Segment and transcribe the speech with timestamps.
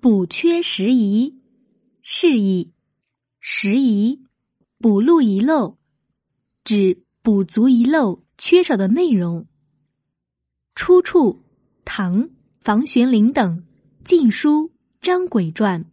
[0.00, 1.38] 补缺时宜，
[2.00, 2.72] 是以
[3.38, 4.24] 时宜
[4.78, 5.76] 补录遗漏，
[6.64, 9.46] 指补足遗漏缺少的内容。
[10.74, 11.42] 出处：
[11.84, 13.58] 唐房玄龄等
[14.02, 14.68] 《晋书·
[15.02, 15.84] 张轨传》。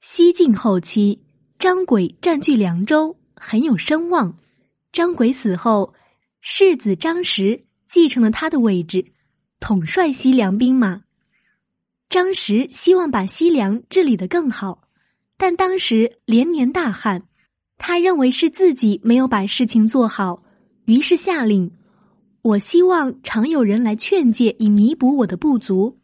[0.00, 1.22] 西晋后期，
[1.56, 4.36] 张轨占据凉州，很有声望。
[4.90, 5.94] 张轨死后，
[6.40, 9.12] 世子张实继承了他的位置，
[9.60, 11.05] 统帅西凉兵马。
[12.08, 14.88] 张实希望把西凉治理得更好，
[15.36, 17.24] 但当时连年大旱，
[17.78, 20.44] 他认为是自己没有把事情做好，
[20.84, 21.72] 于是下令
[22.42, 25.98] ：“我希望常有人来劝诫，以弥补我的不足。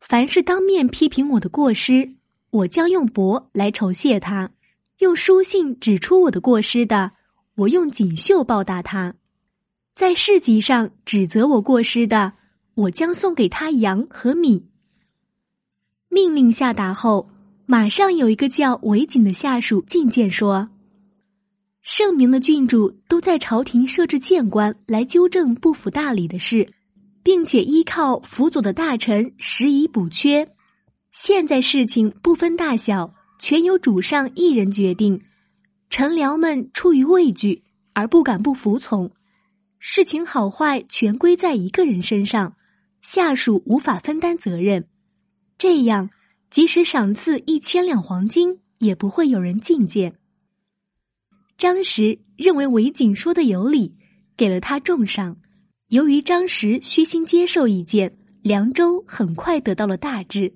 [0.00, 2.14] 凡是当面批评我的过失，
[2.50, 4.48] 我将用帛来酬谢他；
[4.98, 7.12] 用书信指出我的过失的，
[7.56, 9.12] 我用锦绣报答他；
[9.94, 12.32] 在市集上指责我过失的，
[12.74, 14.70] 我将送给他羊和米。”
[16.14, 17.30] 命令下达后，
[17.64, 20.68] 马上有一个叫韦景的下属进谏说
[21.80, 26.70] ：“圣明的郡主都在朝廷设置谏官来纠正不符大理的事，
[27.22, 30.46] 并且依靠辅佐的大臣实以补缺。
[31.12, 35.18] 现在事情不分大小，全由主上一人决定，
[35.88, 37.62] 臣僚们出于畏惧
[37.94, 39.10] 而不敢不服从，
[39.78, 42.54] 事情好坏全归在一个人身上，
[43.00, 44.84] 下属无法分担责任。”
[45.62, 46.10] 这样，
[46.50, 50.18] 即使赏赐一千两黄金，也不会有人觐见。
[51.56, 53.94] 张实认为韦景说的有理，
[54.36, 55.36] 给了他重赏。
[55.86, 60.52] 由于张实虚心接受意见，凉州很快得到了大治。